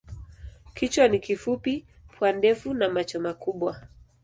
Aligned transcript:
Kichwa 0.73 1.07
ni 1.07 1.19
kifupi, 1.19 1.85
pua 2.19 2.31
ndefu 2.31 2.73
na 2.73 2.89
macho 2.89 3.19
makubwa. 3.19 3.87